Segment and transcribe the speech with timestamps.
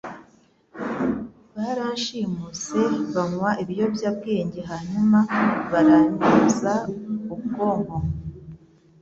[1.55, 2.81] Baranshimuse
[3.13, 5.17] banywa ibiyobyabwenge hanyuma
[5.71, 6.73] baranyoza
[7.33, 7.97] ubwonko